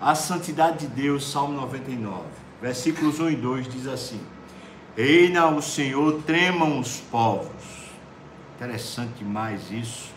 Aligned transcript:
a 0.00 0.14
santidade 0.14 0.86
de 0.86 0.86
Deus, 0.86 1.30
Salmo 1.30 1.54
99, 1.54 2.24
versículos 2.62 3.18
1 3.18 3.30
e 3.30 3.36
2 3.36 3.68
diz 3.68 3.86
assim: 3.86 4.20
Reina 4.96 5.48
o 5.48 5.60
Senhor, 5.60 6.22
tremam 6.22 6.78
os 6.78 6.98
povos. 7.00 7.50
Interessante 8.56 9.18
demais 9.18 9.70
isso. 9.70 10.10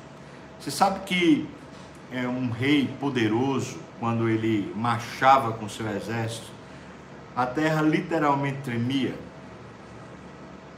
Você 0.59 0.69
sabe 0.69 1.01
que 1.01 1.47
é 2.11 2.27
um 2.27 2.49
rei 2.49 2.87
poderoso, 2.99 3.79
quando 3.99 4.27
ele 4.29 4.71
marchava 4.75 5.53
com 5.53 5.67
seu 5.69 5.89
exército, 5.89 6.47
a 7.35 7.45
terra 7.45 7.81
literalmente 7.81 8.57
tremia. 8.63 9.15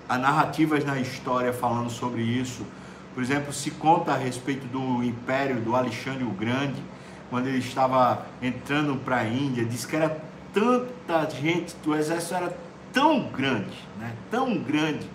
Há 0.08 0.18
narrativas 0.18 0.86
na 0.86 1.00
história 1.00 1.52
falando 1.52 1.90
sobre 1.90 2.22
isso. 2.22 2.66
Por 3.14 3.24
exemplo, 3.24 3.52
se 3.52 3.72
conta 3.72 4.14
a 4.14 4.18
respeito 4.18 4.66
do 4.68 5.04
império 5.04 5.60
do 5.62 5.76
Alexandre 5.76 6.24
o 6.24 6.30
Grande, 6.30 6.82
quando 7.30 7.48
ele 7.48 7.60
estava 7.60 8.26
entrando 8.42 8.96
para 8.98 9.18
a 9.18 9.28
Índia, 9.28 9.66
diz 9.66 9.86
que 9.86 9.96
era 9.96 10.22
tanta 10.54 11.30
gente, 11.30 11.76
o 11.86 11.96
exército 11.96 12.36
era 12.36 12.58
tão 12.91 13.23
grande, 13.30 13.77
né? 13.99 14.13
tão 14.30 14.58
grande, 14.58 15.08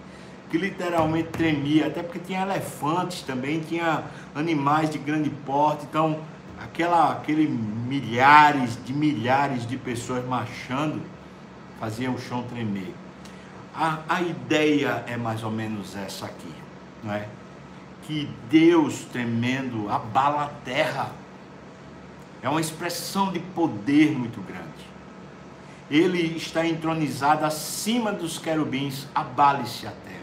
que 0.50 0.58
literalmente 0.58 1.28
tremia, 1.28 1.86
até 1.86 2.02
porque 2.02 2.18
tinha 2.18 2.42
elefantes 2.42 3.22
também, 3.22 3.60
tinha 3.60 4.02
animais 4.34 4.90
de 4.90 4.98
grande 4.98 5.30
porte, 5.30 5.84
então 5.88 6.18
aquela, 6.62 7.12
aquele 7.12 7.46
milhares 7.46 8.78
de 8.84 8.92
milhares 8.92 9.66
de 9.66 9.76
pessoas 9.76 10.24
marchando 10.26 11.00
fazia 11.78 12.10
o 12.10 12.18
chão 12.18 12.42
tremer. 12.42 12.92
A, 13.74 14.00
a 14.08 14.22
ideia 14.22 15.04
é 15.06 15.16
mais 15.16 15.44
ou 15.44 15.50
menos 15.50 15.96
essa 15.96 16.26
aqui, 16.26 16.52
não 17.02 17.14
é? 17.14 17.28
Que 18.02 18.28
Deus 18.50 19.04
tremendo 19.12 19.88
abala 19.88 20.44
a 20.44 20.48
terra. 20.64 21.12
É 22.42 22.48
uma 22.48 22.60
expressão 22.60 23.32
de 23.32 23.40
poder 23.40 24.12
muito 24.12 24.40
grande. 24.40 24.68
Ele 25.90 26.36
está 26.36 26.66
entronizado 26.66 27.44
acima 27.44 28.12
dos 28.12 28.38
querubins, 28.38 29.06
abale-se 29.14 29.86
a 29.86 29.90
terra. 29.90 30.18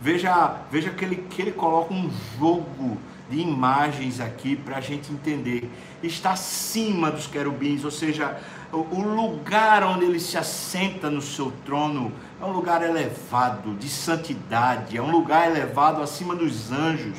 Veja, 0.00 0.56
veja 0.70 0.90
que, 0.90 1.04
ele, 1.04 1.16
que 1.16 1.42
ele 1.42 1.52
coloca 1.52 1.94
um 1.94 2.10
jogo 2.38 2.98
de 3.30 3.38
imagens 3.38 4.18
aqui 4.18 4.56
para 4.56 4.78
a 4.78 4.80
gente 4.80 5.12
entender. 5.12 5.70
Está 6.02 6.32
acima 6.32 7.10
dos 7.10 7.26
querubins, 7.26 7.84
ou 7.84 7.90
seja, 7.90 8.40
o 8.72 9.00
lugar 9.00 9.84
onde 9.84 10.04
ele 10.04 10.18
se 10.18 10.36
assenta 10.36 11.08
no 11.08 11.22
seu 11.22 11.52
trono 11.64 12.12
é 12.40 12.44
um 12.44 12.52
lugar 12.52 12.82
elevado, 12.82 13.74
de 13.74 13.88
santidade, 13.88 14.96
é 14.96 15.02
um 15.02 15.10
lugar 15.10 15.48
elevado 15.48 16.02
acima 16.02 16.34
dos 16.34 16.72
anjos, 16.72 17.18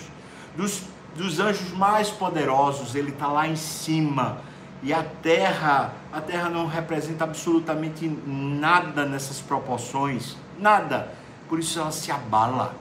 dos, 0.56 0.83
dos 1.16 1.40
anjos 1.40 1.72
mais 1.72 2.09
poderosos, 2.09 2.95
ele 2.95 3.09
está 3.09 3.28
lá 3.28 3.48
em 3.48 3.56
cima 3.56 4.40
e 4.84 4.92
a 4.92 5.04
terra, 5.04 5.94
a 6.12 6.20
terra 6.20 6.50
não 6.50 6.66
representa 6.66 7.23
absolutamente 7.23 8.08
nada 8.26 9.06
nessas 9.06 9.40
proporções, 9.40 10.36
nada. 10.58 11.14
Por 11.48 11.59
isso 11.59 11.80
ela 11.80 11.92
se 11.92 12.12
abala. 12.12 12.76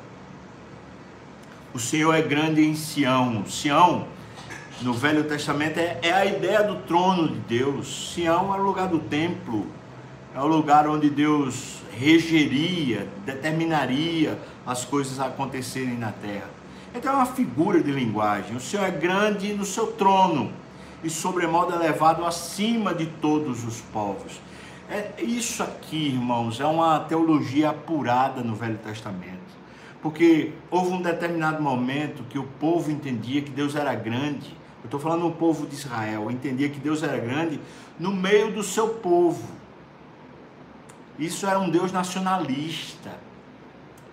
O 1.75 1.79
Senhor 1.79 2.15
é 2.15 2.23
grande 2.23 2.65
em 2.65 2.75
Sião. 2.75 3.45
Sião, 3.47 4.07
no 4.81 4.95
Velho 4.95 5.25
Testamento, 5.25 5.79
é, 5.79 5.99
é 6.03 6.13
a 6.13 6.25
ideia 6.25 6.63
do 6.63 6.77
trono 6.87 7.29
de 7.29 7.59
Deus. 7.59 8.13
Sião 8.15 8.55
é 8.55 8.59
o 8.59 8.63
lugar 8.63 8.89
do 8.89 8.99
templo, 8.99 9.67
é 10.35 10.41
o 10.41 10.47
lugar 10.47 10.89
onde 10.89 11.11
Deus 11.11 11.81
regeria, 11.93 13.07
determinaria 13.27 14.39
as 14.67 14.87
coisas 14.87 15.21
acontecerem 15.21 15.99
na 15.99 16.13
terra. 16.13 16.60
Então 16.95 17.13
é 17.13 17.17
uma 17.17 17.27
figura 17.27 17.83
de 17.83 17.93
linguagem. 17.93 18.57
O 18.57 18.61
Senhor 18.61 18.85
é 18.85 18.91
grande 18.91 19.53
no 19.53 19.65
seu 19.65 19.93
trono 19.93 20.53
e 21.05 21.09
sobremodo 21.09 21.73
elevado 21.73 22.25
acima 22.25 22.93
de 22.93 23.07
todos 23.07 23.65
os 23.65 23.81
povos. 23.81 24.41
É, 24.89 25.13
isso 25.23 25.63
aqui, 25.63 26.09
irmãos, 26.09 26.59
é 26.61 26.67
uma 26.67 26.99
teologia 26.99 27.71
apurada 27.71 28.43
no 28.43 28.57
Velho 28.57 28.79
Testamento. 28.79 29.39
Porque 30.03 30.53
houve 30.69 30.91
um 30.91 31.01
determinado 31.01 31.63
momento 31.63 32.25
que 32.29 32.39
o 32.39 32.45
povo 32.45 32.91
entendia 32.91 33.41
que 33.41 33.51
Deus 33.51 33.77
era 33.77 33.95
grande. 33.95 34.51
Eu 34.83 34.87
estou 34.87 34.99
falando 34.99 35.29
do 35.29 35.33
povo 35.33 35.67
de 35.67 35.75
Israel, 35.75 36.29
entendia 36.31 36.69
que 36.69 36.81
Deus 36.81 37.03
era 37.05 37.19
grande 37.19 37.61
no 37.99 38.11
meio 38.11 38.51
do 38.51 38.65
seu 38.65 38.89
povo. 38.89 39.49
Isso 41.19 41.47
era 41.47 41.61
um 41.61 41.71
Deus 41.71 41.93
nacionalista. 41.93 43.17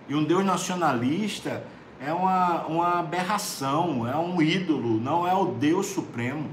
E 0.08 0.14
um 0.14 0.22
Deus 0.22 0.44
nacionalista 0.44 1.64
é 2.00 2.12
uma, 2.12 2.66
uma 2.66 2.98
aberração, 3.00 4.06
é 4.06 4.16
um 4.16 4.40
ídolo, 4.40 5.00
não 5.00 5.26
é 5.26 5.34
o 5.34 5.46
Deus 5.46 5.86
supremo. 5.86 6.48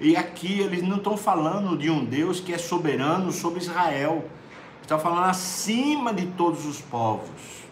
E 0.00 0.16
aqui 0.16 0.60
eles 0.60 0.82
não 0.82 0.96
estão 0.96 1.16
falando 1.16 1.76
de 1.76 1.90
um 1.90 2.04
Deus 2.04 2.38
que 2.38 2.52
é 2.52 2.58
soberano 2.58 3.32
sobre 3.32 3.60
Israel. 3.60 4.24
Estão 4.82 4.98
falando 4.98 5.24
acima 5.24 6.12
de 6.12 6.26
todos 6.26 6.66
os 6.66 6.80
povos. 6.80 7.64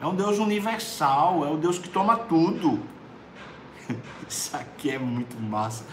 É 0.00 0.06
um 0.06 0.14
Deus 0.14 0.38
universal, 0.38 1.44
é 1.44 1.50
o 1.50 1.56
Deus 1.56 1.78
que 1.78 1.88
toma 1.88 2.16
tudo. 2.16 2.78
Isso 4.28 4.56
aqui 4.56 4.90
é 4.90 4.98
muito 4.98 5.40
massa. 5.40 5.84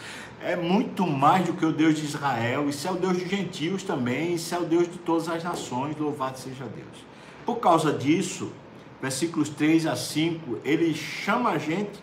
É 0.41 0.55
muito 0.55 1.07
mais 1.07 1.45
do 1.47 1.53
que 1.53 1.65
o 1.65 1.71
Deus 1.71 1.95
de 1.95 2.05
Israel. 2.05 2.69
Isso 2.69 2.87
é 2.87 2.91
o 2.91 2.95
Deus 2.95 3.17
de 3.17 3.27
gentios 3.27 3.83
também. 3.83 4.35
Isso 4.35 4.53
é 4.53 4.59
o 4.59 4.65
Deus 4.65 4.87
de 4.87 4.99
todas 4.99 5.27
as 5.27 5.43
nações. 5.43 5.97
Louvado 5.97 6.37
seja 6.37 6.65
Deus. 6.65 7.05
Por 7.45 7.55
causa 7.55 7.91
disso, 7.91 8.51
versículos 9.01 9.49
3 9.49 9.85
a 9.85 9.95
5, 9.95 10.59
ele 10.63 10.93
chama 10.93 11.51
a 11.51 11.57
gente 11.57 11.99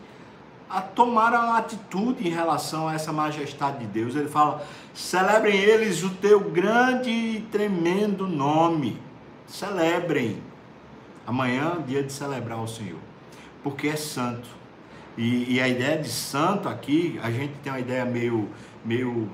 a 0.69 0.81
tomar 0.81 1.33
uma 1.33 1.59
atitude 1.59 2.27
em 2.27 2.31
relação 2.31 2.89
a 2.89 2.95
essa 2.95 3.13
majestade 3.13 3.79
de 3.79 3.87
Deus. 3.87 4.17
Ele 4.17 4.29
fala: 4.29 4.67
celebrem 4.93 5.57
eles 5.57 6.03
o 6.03 6.11
teu 6.11 6.41
grande 6.41 7.11
e 7.11 7.41
tremendo 7.51 8.27
nome. 8.27 9.01
Celebrem. 9.47 10.43
Amanhã, 11.27 11.83
dia 11.87 12.03
de 12.03 12.13
celebrar 12.13 12.61
o 12.61 12.69
Senhor, 12.69 12.99
porque 13.63 13.89
é 13.89 13.97
santo. 13.97 14.49
E, 15.17 15.55
e, 15.55 15.61
a 15.61 15.69
ideia 15.69 15.97
de 15.97 16.09
santo 16.09 16.69
aqui, 16.69 17.21
a 17.23 17.31
gente 17.31 17.55
tem 17.63 17.73
uma 17.73 17.79
ideia 17.79 18.05
meio, 18.05 18.49
meio 18.85 19.31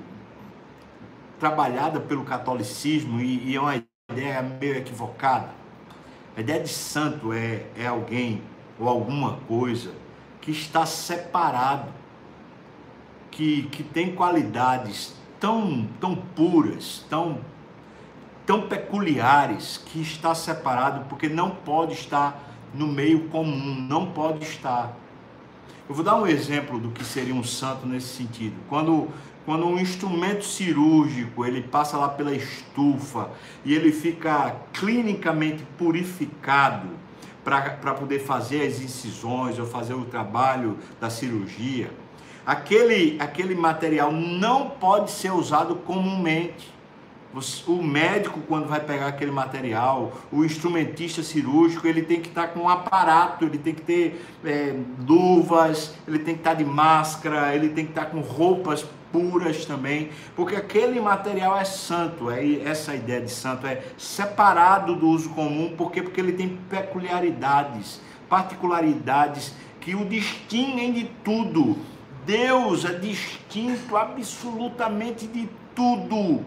trabalhada 1.39 1.99
pelo 1.99 2.23
catolicismo 2.23 3.19
e, 3.19 3.49
e 3.49 3.55
é 3.55 3.59
uma 3.59 3.83
ideia 4.11 4.41
meio 4.41 4.77
equivocada. 4.77 5.60
A 6.35 6.41
ideia 6.41 6.61
de 6.61 6.69
santo 6.69 7.33
é, 7.33 7.65
é 7.77 7.87
alguém 7.87 8.41
ou 8.79 8.87
alguma 8.87 9.37
coisa 9.47 9.91
que 10.39 10.51
está 10.51 10.85
separado, 10.85 11.89
que, 13.29 13.63
que 13.63 13.83
tem 13.83 14.15
qualidades 14.15 15.13
tão, 15.39 15.87
tão 15.99 16.15
puras, 16.15 17.05
tão, 17.09 17.39
tão 18.45 18.67
peculiares, 18.67 19.77
que 19.77 20.01
está 20.01 20.33
separado 20.33 21.05
porque 21.09 21.27
não 21.29 21.51
pode 21.51 21.93
estar 21.93 22.41
no 22.73 22.87
meio 22.87 23.27
comum, 23.29 23.75
não 23.81 24.11
pode 24.11 24.43
estar. 24.43 24.95
Eu 25.87 25.95
vou 25.95 26.05
dar 26.05 26.15
um 26.15 26.25
exemplo 26.25 26.79
do 26.79 26.89
que 26.89 27.03
seria 27.03 27.35
um 27.35 27.43
santo 27.43 27.85
nesse 27.85 28.07
sentido. 28.07 28.55
Quando, 28.69 29.09
quando 29.45 29.65
um 29.65 29.79
instrumento 29.79 30.45
cirúrgico 30.45 31.45
ele 31.45 31.61
passa 31.61 31.97
lá 31.97 32.09
pela 32.09 32.33
estufa 32.33 33.29
e 33.65 33.73
ele 33.73 33.91
fica 33.91 34.55
clinicamente 34.73 35.63
purificado, 35.77 37.01
para 37.43 37.93
poder 37.93 38.19
fazer 38.19 38.67
as 38.67 38.79
incisões 38.79 39.57
ou 39.57 39.65
fazer 39.65 39.93
o 39.93 40.05
trabalho 40.05 40.77
da 40.99 41.09
cirurgia. 41.09 41.89
Aquele, 42.45 43.17
aquele 43.19 43.55
material 43.55 44.11
não 44.11 44.69
pode 44.69 45.11
ser 45.11 45.31
usado 45.31 45.75
comumente. 45.75 46.71
O 47.65 47.81
médico, 47.81 48.41
quando 48.41 48.67
vai 48.67 48.81
pegar 48.81 49.07
aquele 49.07 49.31
material, 49.31 50.11
o 50.31 50.43
instrumentista 50.43 51.23
cirúrgico, 51.23 51.87
ele 51.87 52.01
tem 52.01 52.19
que 52.19 52.27
estar 52.27 52.47
com 52.47 52.61
um 52.61 52.69
aparato, 52.69 53.45
ele 53.45 53.57
tem 53.57 53.73
que 53.73 53.81
ter 53.81 54.25
é, 54.43 54.75
luvas, 55.07 55.95
ele 56.05 56.19
tem 56.19 56.33
que 56.33 56.41
estar 56.41 56.55
de 56.55 56.65
máscara, 56.65 57.55
ele 57.55 57.69
tem 57.69 57.85
que 57.85 57.91
estar 57.91 58.07
com 58.07 58.19
roupas 58.19 58.85
puras 59.11 59.65
também, 59.65 60.09
porque 60.35 60.55
aquele 60.55 60.99
material 60.99 61.57
é 61.57 61.65
santo, 61.65 62.29
é 62.29 62.61
essa 62.61 62.95
ideia 62.95 63.21
de 63.21 63.31
santo 63.31 63.67
é 63.67 63.83
separado 63.97 64.95
do 64.95 65.07
uso 65.07 65.29
comum, 65.29 65.73
porque 65.77 66.01
porque 66.01 66.19
ele 66.19 66.33
tem 66.33 66.57
peculiaridades, 66.69 68.01
particularidades 68.29 69.53
que 69.79 69.95
o 69.95 70.05
distinguem 70.05 70.93
de 70.93 71.05
tudo. 71.23 71.77
Deus 72.25 72.85
é 72.85 72.93
distinto 72.93 73.97
absolutamente 73.97 75.27
de 75.27 75.49
tudo. 75.75 76.45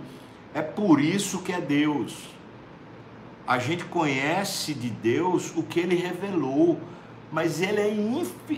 É 0.54 0.62
por 0.62 1.00
isso 1.00 1.42
que 1.42 1.52
é 1.52 1.60
Deus. 1.60 2.34
A 3.46 3.58
gente 3.58 3.84
conhece 3.84 4.72
de 4.72 4.88
Deus 4.88 5.52
o 5.54 5.62
que 5.62 5.80
ele 5.80 5.96
revelou 5.96 6.80
mas 7.34 7.60
ele 7.60 7.80
é, 7.80 7.88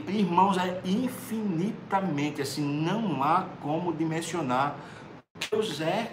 irmãos, 0.07 0.59
é 0.59 0.83
infinitamente, 0.85 2.43
assim, 2.43 2.63
não 2.63 3.23
há 3.23 3.47
como 3.63 3.91
dimensionar. 3.91 4.77
Deus 5.51 5.81
é, 5.81 6.13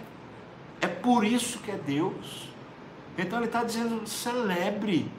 é 0.80 0.86
por 0.86 1.26
isso 1.26 1.58
que 1.58 1.70
é 1.70 1.76
Deus. 1.76 2.48
Então 3.18 3.38
ele 3.38 3.48
está 3.48 3.62
dizendo, 3.62 4.08
celebre, 4.08 5.12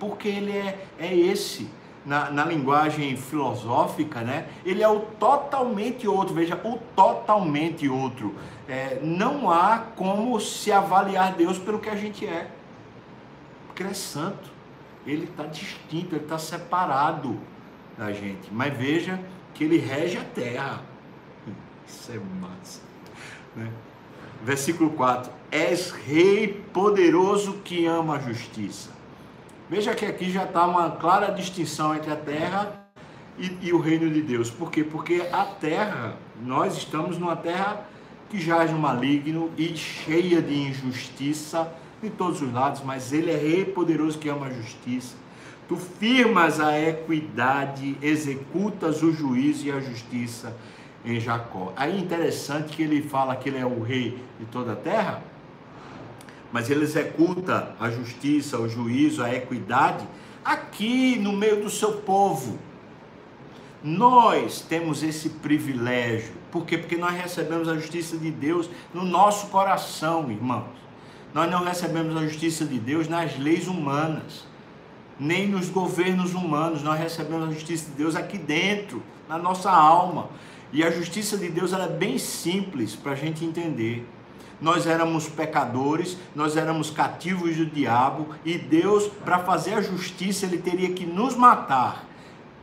porque 0.00 0.26
ele 0.26 0.50
é, 0.50 0.88
é 0.98 1.16
esse. 1.16 1.70
na, 2.04 2.32
na, 2.32 2.44
linguagem 2.44 3.16
filosófica, 3.16 4.22
né? 4.22 4.48
Ele 4.64 4.82
é 4.82 4.88
o 4.88 4.98
totalmente 5.20 6.08
outro. 6.08 6.34
Veja, 6.34 6.60
o 6.64 6.78
totalmente 6.96 7.88
outro. 7.88 8.34
É, 8.68 8.98
não 9.04 9.52
há 9.52 9.78
como 9.94 10.40
se 10.40 10.72
avaliar 10.72 11.32
Deus 11.34 11.58
pelo 11.58 11.78
que 11.78 11.88
a 11.88 11.94
gente 11.94 12.26
é. 12.26 12.50
Porque 13.68 13.84
ele 13.84 13.90
é 13.90 13.94
santo. 13.94 14.55
Ele 15.06 15.24
está 15.24 15.44
distinto, 15.44 16.14
ele 16.14 16.24
está 16.24 16.38
separado 16.38 17.38
da 17.96 18.12
gente. 18.12 18.52
Mas 18.52 18.76
veja 18.76 19.20
que 19.54 19.64
ele 19.64 19.78
rege 19.78 20.18
a 20.18 20.24
terra. 20.24 20.82
Isso 21.86 22.12
é 22.12 22.18
massa. 22.40 22.82
Né? 23.54 23.70
Versículo 24.42 24.90
4: 24.90 25.30
És 25.50 25.90
rei 25.90 26.48
poderoso 26.72 27.54
que 27.64 27.86
ama 27.86 28.16
a 28.16 28.18
justiça. 28.18 28.90
Veja 29.68 29.94
que 29.94 30.04
aqui 30.04 30.30
já 30.30 30.44
está 30.44 30.64
uma 30.66 30.90
clara 30.90 31.32
distinção 31.32 31.94
entre 31.94 32.12
a 32.12 32.16
terra 32.16 32.86
e, 33.38 33.58
e, 33.62 33.72
o 33.72 33.80
reino 33.80 34.08
de 34.10 34.22
Deus. 34.22 34.50
Por 34.50 34.70
quê? 34.70 34.84
Porque 34.84 35.26
a 35.32 35.44
terra, 35.44 36.16
nós 36.40 36.76
estamos 36.76 37.18
numa 37.18 37.34
terra 37.34 37.84
que 38.30 38.40
jaz 38.40 38.70
no 38.70 38.78
maligno 38.78 39.50
e 39.56 39.76
cheia 39.76 40.40
de 40.40 40.54
injustiça 40.54 41.72
em 42.02 42.10
todos 42.10 42.42
os 42.42 42.52
lados, 42.52 42.82
mas 42.84 43.12
ele 43.12 43.30
é 43.30 43.36
rei 43.36 43.64
poderoso 43.64 44.18
que 44.18 44.28
ama 44.28 44.46
a 44.46 44.50
justiça. 44.50 45.16
Tu 45.68 45.76
firmas 45.76 46.60
a 46.60 46.78
equidade, 46.78 47.96
executas 48.00 49.02
o 49.02 49.12
juízo 49.12 49.66
e 49.66 49.72
a 49.72 49.80
justiça 49.80 50.56
em 51.04 51.18
Jacó. 51.18 51.72
Aí 51.76 51.96
é 51.96 52.00
interessante 52.00 52.76
que 52.76 52.82
ele 52.82 53.02
fala 53.02 53.36
que 53.36 53.48
ele 53.48 53.58
é 53.58 53.66
o 53.66 53.82
rei 53.82 54.18
de 54.38 54.46
toda 54.46 54.72
a 54.72 54.76
terra, 54.76 55.22
mas 56.52 56.70
ele 56.70 56.84
executa 56.84 57.74
a 57.80 57.90
justiça, 57.90 58.58
o 58.58 58.68
juízo, 58.68 59.22
a 59.22 59.34
equidade 59.34 60.06
aqui 60.44 61.18
no 61.18 61.32
meio 61.32 61.62
do 61.62 61.70
seu 61.70 61.92
povo. 61.92 62.58
Nós 63.82 64.60
temos 64.60 65.02
esse 65.02 65.28
privilégio. 65.28 66.32
Por 66.50 66.64
quê? 66.64 66.78
Porque 66.78 66.96
nós 66.96 67.14
recebemos 67.14 67.68
a 67.68 67.74
justiça 67.74 68.16
de 68.16 68.30
Deus 68.30 68.70
no 68.94 69.04
nosso 69.04 69.48
coração, 69.48 70.30
irmãos. 70.30 70.85
Nós 71.34 71.50
não 71.50 71.64
recebemos 71.64 72.16
a 72.16 72.26
justiça 72.26 72.64
de 72.64 72.78
Deus 72.78 73.08
nas 73.08 73.38
leis 73.38 73.68
humanas, 73.68 74.46
nem 75.18 75.46
nos 75.46 75.68
governos 75.68 76.34
humanos. 76.34 76.82
Nós 76.82 76.98
recebemos 76.98 77.48
a 77.48 77.52
justiça 77.52 77.90
de 77.90 77.96
Deus 77.96 78.16
aqui 78.16 78.38
dentro, 78.38 79.02
na 79.28 79.38
nossa 79.38 79.70
alma. 79.70 80.28
E 80.72 80.82
a 80.82 80.90
justiça 80.90 81.36
de 81.36 81.48
Deus 81.48 81.72
é 81.72 81.88
bem 81.88 82.18
simples 82.18 82.96
para 82.96 83.12
a 83.12 83.16
gente 83.16 83.44
entender. 83.44 84.06
Nós 84.60 84.86
éramos 84.86 85.28
pecadores, 85.28 86.16
nós 86.34 86.56
éramos 86.56 86.90
cativos 86.90 87.56
do 87.56 87.66
diabo, 87.66 88.28
e 88.44 88.56
Deus, 88.56 89.06
para 89.24 89.38
fazer 89.38 89.74
a 89.74 89.82
justiça, 89.82 90.46
ele 90.46 90.58
teria 90.58 90.90
que 90.92 91.04
nos 91.04 91.36
matar 91.36 92.06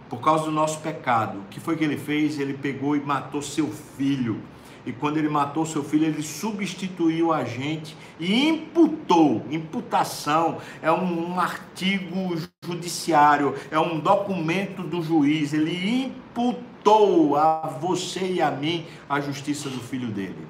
por 0.09 0.19
causa 0.19 0.45
do 0.45 0.51
nosso 0.51 0.79
pecado. 0.79 1.39
O 1.39 1.43
que 1.49 1.59
foi 1.59 1.75
que 1.75 1.83
ele 1.83 1.97
fez? 1.97 2.39
Ele 2.39 2.53
pegou 2.53 2.95
e 2.95 2.99
matou 2.99 3.41
seu 3.41 3.71
filho. 3.71 4.41
E 4.85 4.91
quando 4.91 5.17
ele 5.17 5.29
matou 5.29 5.65
seu 5.65 5.83
filho, 5.83 6.05
ele 6.05 6.21
substituiu 6.21 7.31
a 7.31 7.45
gente 7.45 7.95
e 8.19 8.47
imputou. 8.47 9.45
Imputação 9.49 10.57
é 10.81 10.91
um, 10.91 11.39
artigo 11.39 12.35
judiciário, 12.63 13.55
é 13.71 13.79
um 13.79 13.99
documento 13.99 14.83
do 14.83 15.01
juiz. 15.01 15.53
Ele 15.53 16.05
imputou 16.05 17.37
a 17.37 17.67
você 17.79 18.33
e 18.33 18.41
a 18.41 18.51
mim 18.51 18.85
a 19.07 19.21
justiça 19.21 19.69
do 19.69 19.79
filho 19.79 20.09
dele. 20.09 20.47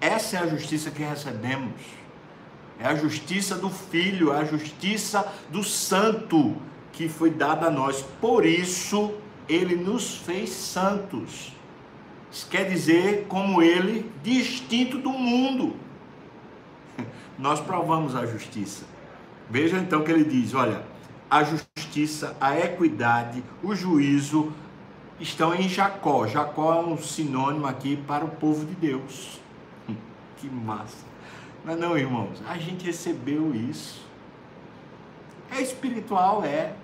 Essa 0.00 0.36
é 0.36 0.40
a 0.40 0.46
justiça 0.46 0.90
que 0.90 1.02
recebemos. 1.02 1.72
É 2.78 2.86
a 2.86 2.94
justiça 2.94 3.56
do 3.56 3.70
filho, 3.70 4.32
é 4.32 4.38
a 4.38 4.44
justiça 4.44 5.26
do 5.50 5.64
santo 5.64 6.54
que 6.92 7.08
foi 7.08 7.30
dada 7.30 7.66
a 7.66 7.70
nós. 7.70 8.02
Por 8.20 8.46
isso, 8.46 9.14
ele 9.48 9.74
nos 9.74 10.16
fez 10.16 10.50
santos. 10.50 11.55
Isso 12.30 12.48
quer 12.48 12.68
dizer, 12.68 13.26
como 13.28 13.62
ele, 13.62 14.10
distinto 14.22 14.98
do 14.98 15.10
mundo. 15.10 15.76
Nós 17.38 17.60
provamos 17.60 18.14
a 18.14 18.26
justiça. 18.26 18.84
Veja 19.48 19.78
então 19.78 20.02
que 20.02 20.10
ele 20.10 20.24
diz: 20.24 20.54
olha, 20.54 20.82
a 21.30 21.42
justiça, 21.42 22.36
a 22.40 22.58
equidade, 22.58 23.42
o 23.62 23.74
juízo 23.74 24.52
estão 25.20 25.54
em 25.54 25.68
Jacó. 25.68 26.26
Jacó 26.26 26.74
é 26.74 26.84
um 26.84 26.98
sinônimo 26.98 27.66
aqui 27.66 27.96
para 27.96 28.24
o 28.24 28.28
povo 28.28 28.64
de 28.64 28.74
Deus. 28.74 29.40
Que 30.36 30.50
massa. 30.50 31.06
Mas 31.64 31.78
não, 31.78 31.96
irmãos, 31.96 32.42
a 32.46 32.58
gente 32.58 32.84
recebeu 32.84 33.54
isso. 33.54 34.04
É 35.50 35.62
espiritual, 35.62 36.44
é. 36.44 36.74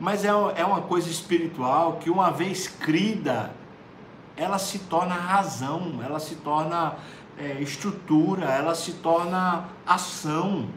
Mas 0.00 0.24
é, 0.24 0.28
é 0.28 0.64
uma 0.64 0.80
coisa 0.80 1.10
espiritual 1.10 1.98
que, 1.98 2.08
uma 2.08 2.30
vez 2.30 2.66
crida, 2.66 3.54
ela 4.40 4.58
se 4.58 4.78
torna 4.78 5.14
razão, 5.14 6.00
ela 6.02 6.18
se 6.18 6.36
torna 6.36 6.94
é, 7.38 7.60
estrutura, 7.60 8.46
ela 8.46 8.74
se 8.74 8.94
torna 8.94 9.66
ação, 9.86 10.70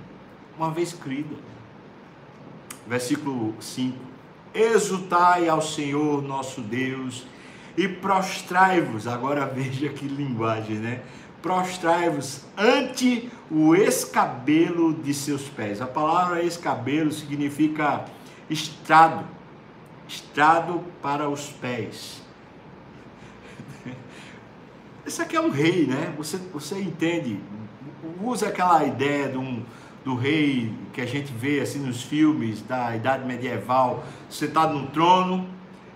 uma 0.57 0.69
vez 0.69 0.91
crida. 0.91 1.35
Versículo 2.85 3.55
5: 3.61 3.97
Exultai 4.53 5.47
ao 5.47 5.61
Senhor 5.61 6.21
nosso 6.21 6.59
Deus 6.59 7.25
e 7.77 7.87
prostrai-vos. 7.87 9.07
Agora 9.07 9.45
veja 9.45 9.87
que 9.87 10.09
linguagem, 10.09 10.75
né? 10.75 11.01
Prostrai-vos 11.41 12.41
ante 12.57 13.31
o 13.49 13.73
escabelo 13.73 14.93
de 14.93 15.13
seus 15.13 15.43
pés. 15.43 15.81
A 15.81 15.87
palavra 15.87 16.43
escabelo 16.43 17.13
significa 17.13 18.03
estrado, 18.49 19.25
estrado 20.05 20.83
para 21.01 21.29
os 21.29 21.47
pés. 21.47 22.22
Esse 25.05 25.21
aqui 25.21 25.35
é 25.35 25.41
um 25.41 25.49
rei, 25.49 25.85
né? 25.85 26.13
Você, 26.17 26.37
você 26.37 26.79
entende? 26.79 27.37
Usa 28.21 28.47
aquela 28.47 28.85
ideia 28.85 29.27
de 29.27 29.37
um, 29.37 29.61
do 30.05 30.15
rei 30.15 30.73
que 30.93 31.01
a 31.01 31.05
gente 31.05 31.31
vê 31.33 31.59
assim 31.59 31.79
nos 31.79 32.01
filmes 32.01 32.61
da 32.61 32.95
idade 32.95 33.25
medieval, 33.25 34.05
sentado 34.29 34.73
no 34.73 34.87
trono 34.87 35.45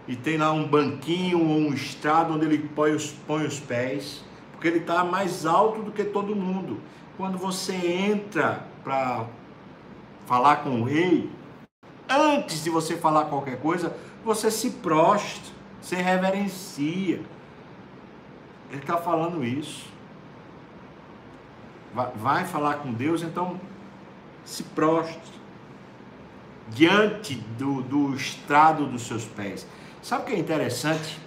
e 0.10 0.16
tem 0.16 0.38
lá 0.38 0.52
um 0.52 0.68
banquinho 0.68 1.40
ou 1.40 1.58
um 1.58 1.74
estrado 1.74 2.34
onde 2.34 2.46
ele 2.46 2.58
põe 2.58 2.92
os, 2.92 3.12
põe 3.26 3.46
os 3.46 3.62
pés, 3.62 4.26
porque 4.52 4.68
ele 4.68 4.80
está 4.80 5.06
mais 5.06 5.46
alto 5.46 5.84
do 5.84 5.92
que 5.92 6.04
todo 6.04 6.36
mundo. 6.36 6.82
Quando 7.16 7.38
você 7.38 7.76
entra 7.76 8.68
para 8.84 9.26
falar 10.26 10.58
com 10.58 10.82
o 10.82 10.84
rei, 10.84 11.30
antes 12.10 12.62
de 12.62 12.70
você 12.70 12.98
falar 12.98 13.26
qualquer 13.26 13.58
coisa, 13.62 13.96
você 14.26 14.52
se 14.52 14.70
prostra, 14.72 15.54
se 15.82 15.96
reverencia 15.96 17.22
ele 18.70 18.82
está 18.82 18.98
falando 18.98 19.44
isso. 19.44 19.86
Vai, 22.16 22.46
falar 22.46 22.76
com 22.76 22.94
Deus, 22.94 23.24
então 23.24 23.60
se 24.46 24.62
prostre 24.64 25.20
diante 26.70 27.36
do, 27.58 27.82
do 27.82 28.14
estrado 28.14 28.86
dos 28.86 29.04
seus 29.04 29.26
pés. 29.26 29.66
Sabe 30.02 30.24
o 30.24 30.26
que 30.28 30.34
é 30.34 30.40
interessante? 30.40 31.20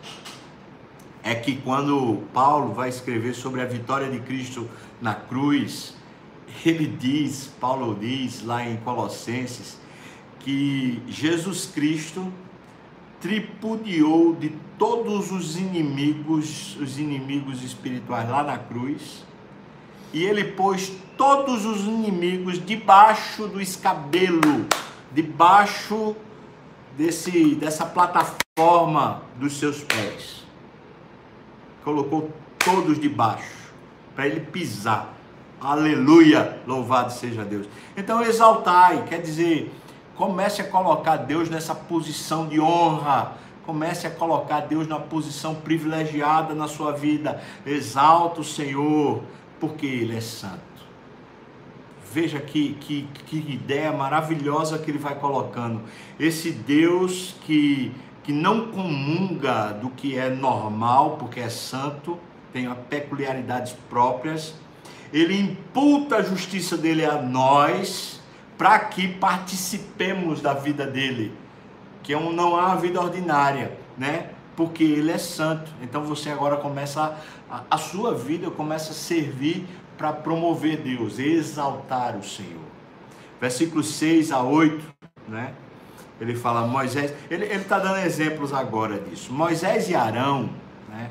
É 1.22 1.34
que 1.34 1.56
quando 1.56 2.22
Paulo 2.32 2.72
vai 2.72 2.88
escrever 2.88 3.34
sobre 3.34 3.60
a 3.60 3.64
vitória 3.64 4.08
de 4.10 4.20
Cristo 4.20 4.70
na 5.00 5.14
cruz, 5.14 5.96
ele 6.64 6.86
diz, 6.86 7.52
Paulo 7.60 7.96
diz 7.98 8.44
lá 8.44 8.64
em 8.64 8.76
Colossenses, 8.78 9.78
que 10.38 11.02
Jesus 11.08 11.66
Cristo 11.66 12.32
tripudiou 13.20 14.34
de 14.34 14.50
todos 14.78 15.30
os 15.30 15.56
inimigos, 15.56 16.76
os 16.76 16.98
inimigos 16.98 17.62
espirituais 17.62 18.28
lá 18.28 18.42
na 18.42 18.58
cruz, 18.58 19.24
e 20.12 20.24
ele 20.24 20.44
pôs 20.44 20.92
todos 21.16 21.66
os 21.66 21.82
inimigos 21.82 22.64
debaixo 22.64 23.46
do 23.46 23.60
escabelo, 23.60 24.66
debaixo 25.12 26.16
desse, 26.96 27.54
dessa 27.54 27.84
plataforma 27.84 29.22
dos 29.36 29.58
seus 29.58 29.84
pés. 29.84 30.42
Colocou 31.84 32.30
todos 32.58 32.98
debaixo, 32.98 33.72
para 34.14 34.26
ele 34.26 34.40
pisar. 34.40 35.14
Aleluia! 35.60 36.58
Louvado 36.66 37.12
seja 37.12 37.44
Deus. 37.44 37.68
Então 37.94 38.22
exaltai, 38.22 39.04
quer 39.06 39.20
dizer, 39.20 39.70
Comece 40.20 40.60
a 40.60 40.64
colocar 40.64 41.16
Deus 41.16 41.48
nessa 41.48 41.74
posição 41.74 42.46
de 42.46 42.60
honra. 42.60 43.38
Comece 43.64 44.06
a 44.06 44.10
colocar 44.10 44.60
Deus 44.60 44.86
na 44.86 45.00
posição 45.00 45.54
privilegiada 45.54 46.54
na 46.54 46.68
sua 46.68 46.92
vida. 46.92 47.42
Exalta 47.64 48.42
o 48.42 48.44
Senhor, 48.44 49.22
porque 49.58 49.86
Ele 49.86 50.14
é 50.14 50.20
santo. 50.20 50.60
Veja 52.12 52.38
que, 52.38 52.74
que, 52.74 53.08
que 53.24 53.38
ideia 53.38 53.90
maravilhosa 53.92 54.78
que 54.78 54.90
ele 54.90 54.98
vai 54.98 55.14
colocando. 55.14 55.80
Esse 56.18 56.50
Deus 56.50 57.34
que, 57.46 57.90
que 58.22 58.30
não 58.30 58.72
comunga 58.72 59.72
do 59.72 59.88
que 59.88 60.18
é 60.18 60.28
normal, 60.28 61.16
porque 61.18 61.40
é 61.40 61.48
santo, 61.48 62.18
tem 62.52 62.70
peculiaridades 62.90 63.72
próprias. 63.88 64.54
Ele 65.14 65.40
imputa 65.40 66.16
a 66.16 66.22
justiça 66.22 66.76
dele 66.76 67.06
a 67.06 67.22
nós 67.22 68.19
para 68.60 68.78
que 68.78 69.08
participemos 69.08 70.42
da 70.42 70.52
vida 70.52 70.86
dele. 70.86 71.32
que 72.02 72.14
não 72.14 72.56
há 72.56 72.74
vida 72.74 73.00
ordinária, 73.00 73.74
né? 73.96 74.32
Porque 74.54 74.84
ele 74.84 75.10
é 75.10 75.16
santo. 75.16 75.72
Então 75.80 76.04
você 76.04 76.28
agora 76.28 76.58
começa 76.58 77.16
a, 77.50 77.62
a 77.70 77.78
sua 77.78 78.14
vida 78.14 78.50
começa 78.50 78.90
a 78.90 78.94
servir 78.94 79.66
para 79.96 80.12
promover 80.12 80.76
Deus, 80.76 81.18
exaltar 81.18 82.18
o 82.18 82.22
Senhor. 82.22 82.60
Versículos 83.40 83.94
6 83.94 84.30
a 84.30 84.42
8, 84.42 84.84
né? 85.26 85.54
Ele 86.20 86.36
fala 86.36 86.66
Moisés, 86.66 87.14
ele 87.30 87.46
está 87.46 87.78
dando 87.78 88.00
exemplos 88.00 88.52
agora 88.52 88.98
disso. 89.00 89.32
Moisés 89.32 89.88
e 89.88 89.94
Arão, 89.94 90.50
né? 90.86 91.08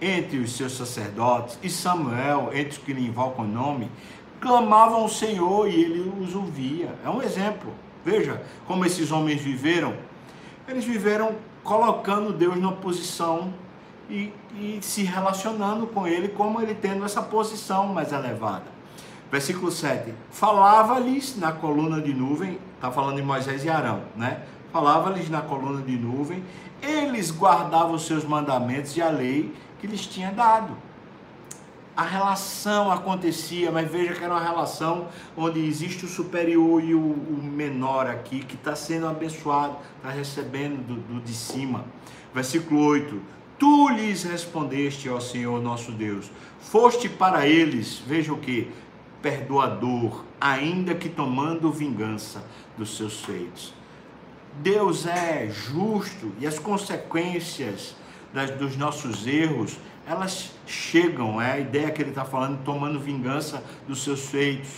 Entre 0.00 0.38
os 0.38 0.56
seus 0.56 0.72
sacerdotes 0.72 1.58
e 1.62 1.68
Samuel, 1.68 2.48
entre 2.54 2.70
os 2.70 2.78
que 2.78 2.94
lhe 2.94 3.06
invocam 3.06 3.44
o 3.44 3.48
nome, 3.48 3.90
clamavam 4.40 5.02
ao 5.02 5.08
Senhor 5.08 5.68
e 5.68 5.74
ele 5.74 6.12
os 6.20 6.34
ouvia. 6.34 6.94
É 7.04 7.08
um 7.08 7.22
exemplo. 7.22 7.72
Veja 8.04 8.42
como 8.66 8.84
esses 8.84 9.10
homens 9.10 9.40
viveram. 9.40 9.94
Eles 10.66 10.84
viveram 10.84 11.36
colocando 11.62 12.32
Deus 12.32 12.56
numa 12.56 12.72
posição 12.72 13.52
e, 14.08 14.32
e 14.54 14.78
se 14.80 15.02
relacionando 15.02 15.86
com 15.86 16.06
Ele, 16.06 16.28
como 16.28 16.60
Ele 16.60 16.74
tendo 16.74 17.04
essa 17.04 17.22
posição 17.22 17.88
mais 17.88 18.12
elevada. 18.12 18.64
Versículo 19.30 19.70
7. 19.70 20.14
Falava-lhes 20.30 21.36
na 21.36 21.52
coluna 21.52 22.00
de 22.00 22.14
nuvem, 22.14 22.58
está 22.74 22.90
falando 22.90 23.16
de 23.16 23.22
Moisés 23.22 23.64
e 23.64 23.68
Arão, 23.68 24.02
né? 24.16 24.42
Falava-lhes 24.72 25.28
na 25.28 25.42
coluna 25.42 25.82
de 25.82 25.96
nuvem, 25.96 26.42
eles 26.82 27.30
guardavam 27.30 27.94
os 27.94 28.06
seus 28.06 28.24
mandamentos 28.24 28.96
e 28.96 29.02
a 29.02 29.10
lei 29.10 29.54
que 29.78 29.86
lhes 29.86 30.06
tinha 30.06 30.30
dado 30.30 30.87
a 31.98 32.04
relação 32.04 32.92
acontecia, 32.92 33.72
mas 33.72 33.90
veja 33.90 34.14
que 34.14 34.22
era 34.22 34.32
uma 34.32 34.40
relação 34.40 35.08
onde 35.36 35.58
existe 35.58 36.04
o 36.04 36.08
superior 36.08 36.80
e 36.80 36.94
o, 36.94 37.00
o 37.00 37.40
menor 37.42 38.06
aqui, 38.06 38.38
que 38.38 38.54
está 38.54 38.76
sendo 38.76 39.08
abençoado, 39.08 39.76
está 39.96 40.08
recebendo 40.08 40.86
do, 40.86 40.94
do, 40.94 41.20
de 41.20 41.32
cima. 41.32 41.84
Versículo 42.32 42.84
8: 42.84 43.20
Tu 43.58 43.88
lhes 43.88 44.22
respondeste, 44.22 45.08
ó 45.08 45.18
Senhor 45.18 45.60
nosso 45.60 45.90
Deus, 45.90 46.30
foste 46.60 47.08
para 47.08 47.48
eles, 47.48 48.00
veja 48.06 48.32
o 48.32 48.38
que? 48.38 48.70
Perdoador, 49.20 50.24
ainda 50.40 50.94
que 50.94 51.08
tomando 51.08 51.72
vingança 51.72 52.44
dos 52.76 52.96
seus 52.96 53.24
feitos. 53.24 53.74
Deus 54.62 55.04
é 55.04 55.48
justo 55.50 56.30
e 56.38 56.46
as 56.46 56.60
consequências 56.60 57.96
das, 58.32 58.52
dos 58.52 58.76
nossos 58.76 59.26
erros 59.26 59.76
elas 60.08 60.52
chegam, 60.66 61.40
é 61.40 61.52
a 61.52 61.58
ideia 61.58 61.90
que 61.90 62.00
ele 62.00 62.10
está 62.10 62.24
falando, 62.24 62.64
tomando 62.64 62.98
vingança 62.98 63.62
dos 63.86 64.02
seus 64.02 64.26
feitos. 64.26 64.70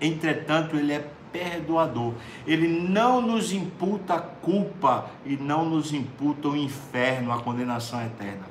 Entretanto, 0.00 0.76
ele 0.76 0.92
é 0.92 1.04
perdoador. 1.32 2.14
Ele 2.46 2.68
não 2.68 3.20
nos 3.20 3.52
imputa 3.52 4.20
culpa 4.20 5.06
e 5.26 5.36
não 5.36 5.64
nos 5.64 5.92
imputa 5.92 6.48
o 6.48 6.56
inferno, 6.56 7.32
a 7.32 7.40
condenação 7.40 8.00
eterna. 8.04 8.46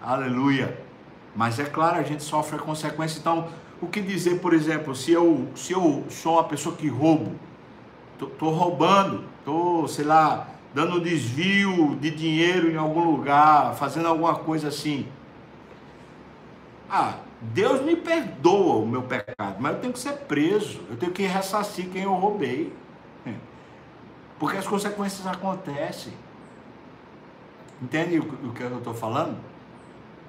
Aleluia. 0.00 0.78
Mas 1.34 1.58
é 1.58 1.64
claro, 1.64 1.98
a 1.98 2.02
gente 2.02 2.22
sofre 2.22 2.56
a 2.56 2.60
consequência. 2.60 3.18
Então, 3.18 3.48
o 3.80 3.88
que 3.88 4.00
dizer, 4.00 4.40
por 4.40 4.54
exemplo, 4.54 4.94
se 4.94 5.10
eu, 5.10 5.48
se 5.56 5.72
eu 5.72 6.04
sou 6.08 6.34
uma 6.34 6.44
pessoa 6.44 6.76
que 6.76 6.86
roubo, 6.86 7.34
estou 8.20 8.50
roubando, 8.50 9.24
estou, 9.40 9.88
sei 9.88 10.04
lá, 10.04 10.46
dando 10.74 11.00
desvio 11.00 11.96
de 11.96 12.10
dinheiro 12.10 12.70
em 12.70 12.76
algum 12.76 13.04
lugar, 13.04 13.74
fazendo 13.74 14.08
alguma 14.08 14.34
coisa 14.36 14.68
assim. 14.68 15.06
Ah, 16.90 17.16
Deus 17.40 17.82
me 17.82 17.96
perdoa 17.96 18.76
o 18.76 18.86
meu 18.86 19.02
pecado, 19.02 19.56
mas 19.58 19.74
eu 19.74 19.80
tenho 19.80 19.92
que 19.92 19.98
ser 19.98 20.12
preso, 20.12 20.80
eu 20.90 20.96
tenho 20.96 21.12
que 21.12 21.24
ressarcir 21.24 21.88
quem 21.88 22.02
eu 22.02 22.12
roubei. 22.14 22.72
Porque 24.42 24.56
as 24.56 24.66
consequências 24.66 25.24
acontecem. 25.24 26.12
Entende 27.80 28.18
o 28.18 28.52
que 28.52 28.60
eu 28.60 28.78
estou 28.78 28.92
falando? 28.92 29.36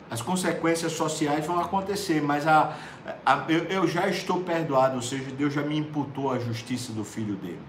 As 0.07 0.21
consequências 0.21 0.91
sociais 0.91 1.47
vão 1.47 1.59
acontecer, 1.59 2.21
mas 2.21 2.45
a, 2.45 2.77
a 3.25 3.45
eu, 3.49 3.63
eu 3.63 3.87
já 3.87 4.07
estou 4.07 4.41
perdoado, 4.41 4.97
ou 4.97 5.01
seja, 5.01 5.31
Deus 5.31 5.51
já 5.51 5.63
me 5.63 5.75
imputou 5.75 6.31
a 6.31 6.37
justiça 6.37 6.93
do 6.93 7.03
filho 7.03 7.35
dele. 7.37 7.59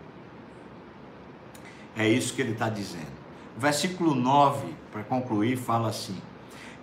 É 1.96 2.08
isso 2.08 2.34
que 2.34 2.42
ele 2.42 2.52
está 2.52 2.68
dizendo. 2.68 3.12
Versículo 3.56 4.14
9, 4.14 4.74
para 4.90 5.02
concluir, 5.04 5.56
fala 5.56 5.88
assim: 5.88 6.16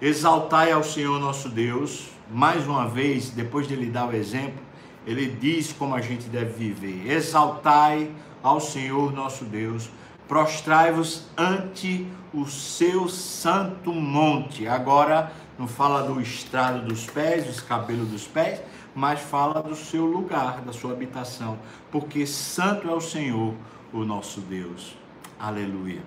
Exaltai 0.01 0.71
ao 0.71 0.83
Senhor 0.83 1.19
nosso 1.19 1.49
Deus, 1.49 2.09
mais 2.29 2.65
uma 2.65 2.87
vez, 2.87 3.29
depois 3.29 3.67
de 3.67 3.73
ele 3.73 3.87
dar 3.87 4.07
o 4.07 4.15
exemplo, 4.15 4.61
ele 5.05 5.27
diz 5.27 5.73
como 5.73 5.95
a 5.95 6.01
gente 6.01 6.29
deve 6.29 6.53
viver: 6.53 7.11
Exaltai 7.11 8.09
ao 8.41 8.59
Senhor 8.59 9.11
nosso 9.11 9.43
Deus, 9.43 9.89
prostrai-vos 10.27 11.25
ante 11.37 12.07
o 12.33 12.45
seu 12.45 13.09
santo 13.09 13.93
monte. 13.93 14.65
Agora, 14.65 15.31
não 15.59 15.67
fala 15.67 16.03
do 16.03 16.21
estrado 16.21 16.87
dos 16.87 17.05
pés, 17.05 17.43
do 17.43 17.51
escabelo 17.51 18.05
dos 18.05 18.25
pés, 18.25 18.61
mas 18.95 19.19
fala 19.19 19.61
do 19.61 19.75
seu 19.75 20.05
lugar, 20.05 20.61
da 20.61 20.71
sua 20.71 20.93
habitação, 20.93 21.59
porque 21.91 22.25
santo 22.25 22.89
é 22.89 22.93
o 22.93 23.01
Senhor, 23.01 23.53
o 23.91 24.05
nosso 24.05 24.39
Deus. 24.41 25.00
Aleluia. 25.41 26.03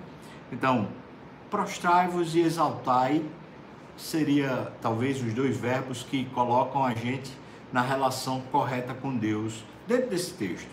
Então, 0.53 0.87
prostrai-vos 1.51 2.37
e 2.37 2.41
exaltai 2.41 3.25
seria 3.97 4.73
talvez 4.81 5.21
os 5.21 5.35
dois 5.35 5.57
verbos 5.57 6.05
que 6.05 6.25
colocam 6.27 6.85
a 6.85 6.95
gente 6.95 7.33
na 7.73 7.83
relação 7.83 8.41
correta 8.53 8.95
com 8.95 9.17
Deus 9.17 9.65
dentro 9.89 10.11
desse 10.11 10.35
texto. 10.35 10.69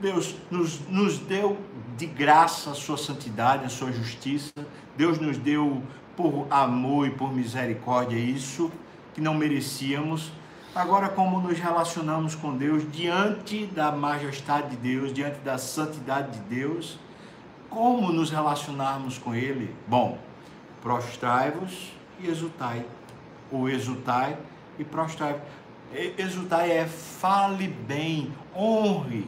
Deus 0.00 0.34
nos, 0.50 0.80
nos 0.88 1.18
deu 1.18 1.58
de 1.98 2.06
graça 2.06 2.70
a 2.70 2.74
sua 2.74 2.96
santidade, 2.96 3.66
a 3.66 3.68
sua 3.68 3.92
justiça. 3.92 4.50
Deus 4.96 5.18
nos 5.18 5.36
deu 5.36 5.82
por 6.16 6.46
amor 6.50 7.06
e 7.06 7.10
por 7.10 7.34
misericórdia 7.34 8.16
isso 8.16 8.72
que 9.12 9.20
não 9.20 9.34
merecíamos. 9.34 10.32
Agora, 10.74 11.10
como 11.10 11.38
nos 11.38 11.58
relacionamos 11.58 12.34
com 12.34 12.56
Deus 12.56 12.82
diante 12.90 13.66
da 13.66 13.92
majestade 13.92 14.70
de 14.70 14.76
Deus, 14.76 15.12
diante 15.12 15.40
da 15.40 15.58
santidade 15.58 16.38
de 16.38 16.40
Deus, 16.44 16.98
como 17.70 18.12
nos 18.12 18.30
relacionarmos 18.30 19.16
com 19.16 19.34
Ele? 19.34 19.74
Bom, 19.86 20.18
prostrai-vos 20.82 21.92
e 22.18 22.28
exultai. 22.28 22.84
Ou 23.50 23.68
exultai 23.68 24.36
e 24.78 24.84
prostrai. 24.84 25.40
Exultai 26.18 26.72
é 26.72 26.86
fale 26.86 27.68
bem, 27.68 28.32
honre. 28.54 29.26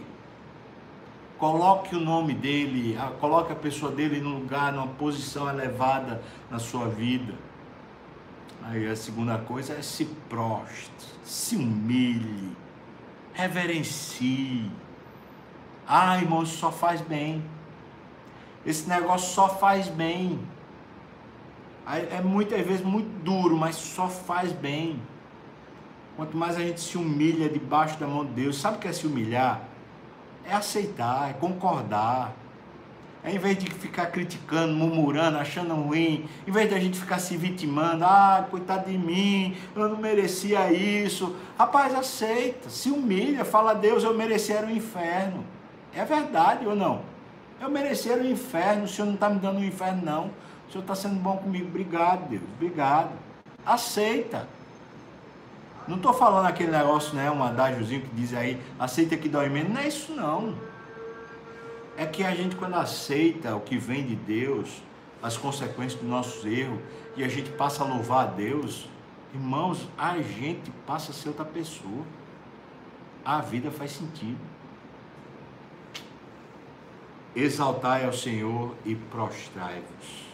Coloque 1.38 1.96
o 1.96 2.00
nome 2.00 2.34
dele, 2.34 2.96
coloque 3.18 3.52
a 3.52 3.56
pessoa 3.56 3.90
dele 3.90 4.20
num 4.20 4.38
lugar, 4.38 4.72
numa 4.72 4.86
posição 4.86 5.48
elevada 5.48 6.22
na 6.48 6.60
sua 6.60 6.88
vida. 6.88 7.34
Aí 8.62 8.88
a 8.88 8.94
segunda 8.94 9.38
coisa 9.38 9.74
é 9.74 9.82
se 9.82 10.04
proste, 10.28 11.06
se 11.24 11.56
humilhe, 11.56 12.56
reverencie. 13.32 14.70
Ah, 15.86 16.16
irmão, 16.16 16.44
isso 16.44 16.58
só 16.58 16.70
faz 16.70 17.00
bem. 17.00 17.42
Esse 18.64 18.88
negócio 18.88 19.34
só 19.34 19.48
faz 19.48 19.88
bem. 19.88 20.38
É 22.10 22.20
muitas 22.20 22.64
vezes 22.64 22.84
muito 22.84 23.08
duro, 23.22 23.56
mas 23.56 23.74
só 23.76 24.08
faz 24.08 24.52
bem. 24.52 25.00
Quanto 26.16 26.36
mais 26.36 26.56
a 26.56 26.60
gente 26.60 26.80
se 26.80 26.96
humilha 26.96 27.48
debaixo 27.48 27.98
da 27.98 28.06
mão 28.06 28.24
de 28.24 28.32
Deus, 28.32 28.60
sabe 28.60 28.76
o 28.76 28.80
que 28.80 28.86
é 28.86 28.92
se 28.92 29.06
humilhar? 29.06 29.62
É 30.44 30.54
aceitar, 30.54 31.30
é 31.30 31.32
concordar. 31.32 32.34
É 33.24 33.30
em 33.30 33.38
vez 33.38 33.56
de 33.56 33.70
ficar 33.70 34.06
criticando, 34.06 34.74
murmurando, 34.74 35.38
achando 35.38 35.74
ruim, 35.74 36.28
em 36.46 36.50
vez 36.50 36.68
de 36.68 36.74
a 36.74 36.80
gente 36.80 36.98
ficar 36.98 37.20
se 37.20 37.36
vitimando, 37.36 38.04
ah, 38.04 38.46
coitado 38.50 38.90
de 38.90 38.98
mim, 38.98 39.56
eu 39.76 39.88
não 39.88 39.96
merecia 39.96 40.72
isso. 40.72 41.36
Rapaz, 41.56 41.94
aceita, 41.94 42.68
se 42.68 42.90
humilha, 42.90 43.44
fala, 43.44 43.74
Deus, 43.74 44.02
eu 44.02 44.12
merecia 44.12 44.64
o 44.66 44.70
inferno. 44.70 45.44
É 45.94 46.04
verdade 46.04 46.66
ou 46.66 46.74
não? 46.74 47.11
Eu 47.62 47.70
merecia 47.70 48.16
o 48.16 48.26
inferno, 48.26 48.82
o 48.82 48.88
Senhor 48.88 49.06
não 49.06 49.14
está 49.14 49.30
me 49.30 49.38
dando 49.38 49.60
o 49.60 49.64
inferno, 49.64 50.04
não. 50.04 50.26
O 50.68 50.72
Senhor 50.72 50.82
está 50.82 50.96
sendo 50.96 51.14
bom 51.20 51.36
comigo. 51.36 51.68
Obrigado, 51.68 52.28
Deus. 52.28 52.42
Obrigado. 52.56 53.12
Aceita. 53.64 54.48
Não 55.86 55.94
estou 55.94 56.12
falando 56.12 56.46
aquele 56.46 56.72
negócio, 56.72 57.14
né? 57.14 57.30
Um 57.30 57.40
adágiozinho 57.40 58.00
que 58.00 58.12
diz 58.16 58.34
aí, 58.34 58.60
aceita 58.80 59.16
que 59.16 59.28
dói 59.28 59.48
menos. 59.48 59.72
Não 59.72 59.80
é 59.80 59.86
isso, 59.86 60.12
não. 60.12 60.56
É 61.96 62.04
que 62.04 62.24
a 62.24 62.34
gente, 62.34 62.56
quando 62.56 62.74
aceita 62.74 63.54
o 63.54 63.60
que 63.60 63.78
vem 63.78 64.04
de 64.04 64.16
Deus, 64.16 64.82
as 65.22 65.36
consequências 65.36 66.00
dos 66.00 66.10
nossos 66.10 66.44
erros, 66.44 66.80
e 67.16 67.22
a 67.22 67.28
gente 67.28 67.50
passa 67.50 67.84
a 67.84 67.86
louvar 67.86 68.24
a 68.24 68.30
Deus, 68.30 68.88
irmãos, 69.32 69.88
a 69.96 70.18
gente 70.18 70.68
passa 70.84 71.12
a 71.12 71.14
ser 71.14 71.28
outra 71.28 71.44
pessoa. 71.44 72.04
A 73.24 73.40
vida 73.40 73.70
faz 73.70 73.92
sentido. 73.92 74.40
Exaltai 77.34 78.04
ao 78.04 78.12
Senhor 78.12 78.74
e 78.84 78.94
prostrai-vos. 78.94 80.26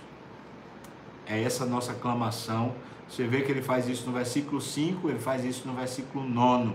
É 1.26 1.42
essa 1.42 1.64
nossa 1.64 1.92
aclamação. 1.92 2.74
Você 3.08 3.26
vê 3.26 3.42
que 3.42 3.52
ele 3.52 3.62
faz 3.62 3.88
isso 3.88 4.06
no 4.06 4.12
versículo 4.12 4.60
5, 4.60 5.08
ele 5.08 5.18
faz 5.18 5.44
isso 5.44 5.66
no 5.66 5.74
versículo 5.74 6.28
9, 6.28 6.72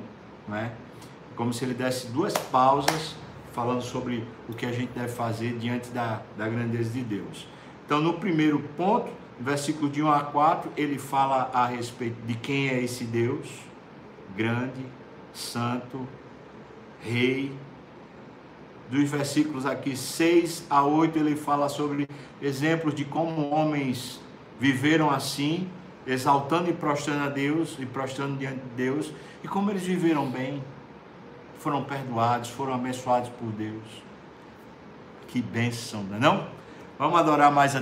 não 0.47 0.57
é? 0.57 0.71
Como 1.35 1.53
se 1.53 1.65
ele 1.65 1.73
desse 1.73 2.07
duas 2.07 2.33
pausas, 2.33 3.15
falando 3.51 3.81
sobre 3.81 4.27
o 4.49 4.53
que 4.53 4.65
a 4.65 4.71
gente 4.71 4.91
deve 4.93 5.09
fazer 5.09 5.57
diante 5.57 5.89
da, 5.89 6.21
da 6.37 6.47
grandeza 6.47 6.91
de 6.91 7.01
Deus. 7.01 7.47
Então, 7.85 8.01
no 8.01 8.13
primeiro 8.13 8.59
ponto, 8.75 9.11
versículo 9.39 9.89
de 9.89 10.01
1 10.01 10.11
a 10.11 10.21
4, 10.21 10.71
ele 10.77 10.97
fala 10.97 11.51
a 11.53 11.65
respeito 11.65 12.21
de 12.25 12.35
quem 12.35 12.69
é 12.69 12.81
esse 12.81 13.03
Deus, 13.03 13.47
grande, 14.35 14.85
santo, 15.33 16.07
rei. 17.01 17.51
Dos 18.89 19.09
versículos 19.09 19.65
aqui 19.65 19.95
6 19.95 20.65
a 20.69 20.83
8, 20.83 21.17
ele 21.17 21.35
fala 21.35 21.69
sobre 21.69 22.07
exemplos 22.41 22.93
de 22.93 23.05
como 23.05 23.49
homens 23.49 24.19
viveram 24.59 25.09
assim, 25.09 25.69
exaltando 26.05 26.69
e 26.69 26.73
prostrando 26.73 27.23
a 27.23 27.29
Deus 27.29 27.77
e 27.79 27.85
prostrando 27.85 28.37
diante 28.37 28.59
de 28.59 28.75
Deus, 28.75 29.11
e 29.43 29.47
como 29.47 29.71
eles 29.71 29.83
viveram 29.83 30.29
bem, 30.29 30.63
foram 31.59 31.83
perdoados, 31.83 32.49
foram 32.49 32.73
abençoados 32.73 33.29
por 33.29 33.47
Deus. 33.51 34.03
Que 35.27 35.41
bênção, 35.41 36.03
não 36.03 36.17
é 36.17 36.19
não? 36.19 36.47
Vamos 36.99 37.19
adorar 37.19 37.51
mais 37.51 37.75
a 37.75 37.79